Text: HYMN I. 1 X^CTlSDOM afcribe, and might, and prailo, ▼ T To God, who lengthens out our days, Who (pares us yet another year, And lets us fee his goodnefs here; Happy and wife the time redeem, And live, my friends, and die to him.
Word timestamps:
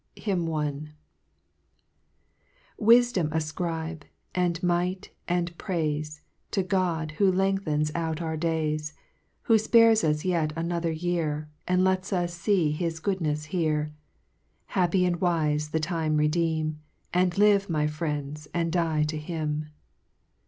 HYMN 0.17 0.41
I. 0.41 0.43
1 0.55 0.93
X^CTlSDOM 2.79 3.29
afcribe, 3.29 4.01
and 4.33 4.63
might, 4.63 5.11
and 5.27 5.55
prailo, 5.59 5.99
▼ 6.01 6.15
T 6.17 6.21
To 6.49 6.63
God, 6.63 7.11
who 7.19 7.31
lengthens 7.31 7.91
out 7.93 8.19
our 8.19 8.35
days, 8.35 8.95
Who 9.43 9.59
(pares 9.59 10.03
us 10.03 10.25
yet 10.25 10.53
another 10.55 10.91
year, 10.91 11.51
And 11.67 11.83
lets 11.83 12.11
us 12.11 12.35
fee 12.35 12.71
his 12.71 12.99
goodnefs 12.99 13.43
here; 13.43 13.93
Happy 14.73 15.05
and 15.05 15.21
wife 15.21 15.71
the 15.71 15.79
time 15.79 16.17
redeem, 16.17 16.79
And 17.13 17.37
live, 17.37 17.69
my 17.69 17.85
friends, 17.85 18.47
and 18.55 18.71
die 18.71 19.03
to 19.03 19.19
him. 19.19 19.67